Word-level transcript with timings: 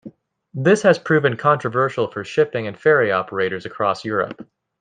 This 0.55 0.81
has 0.81 0.97
proven 0.97 1.37
controversial 1.37 2.07
for 2.11 2.23
shipping 2.23 2.65
and 2.65 2.75
ferry 2.75 3.11
operators 3.11 3.67
across 3.67 4.03
Europe. 4.03 4.49